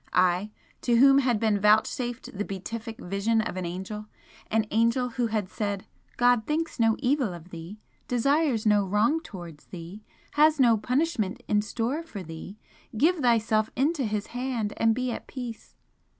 I, 0.13 0.49
to 0.81 0.95
whom 0.95 1.19
had 1.19 1.39
been 1.39 1.59
vouchsafed 1.59 2.35
the 2.35 2.43
beatific 2.43 2.97
vision 2.97 3.39
of 3.39 3.55
an 3.55 3.67
Angel 3.67 4.07
an 4.49 4.65
Angel 4.71 5.09
who 5.09 5.27
had 5.27 5.47
said 5.47 5.85
"God 6.17 6.47
thinks 6.47 6.79
no 6.79 6.95
evil 6.97 7.35
of 7.35 7.51
thee 7.51 7.77
desires 8.07 8.65
no 8.65 8.83
wrong 8.83 9.19
towards 9.21 9.65
thee 9.65 10.01
has 10.31 10.59
no 10.59 10.75
punishment 10.75 11.43
in 11.47 11.61
store 11.61 12.01
for 12.01 12.23
thee 12.23 12.57
give 12.97 13.17
thyself 13.17 13.69
into 13.75 14.03
His 14.05 14.25
Hand, 14.33 14.73
and 14.77 14.95
be 14.95 15.11
at 15.11 15.27
peace!" 15.27 15.75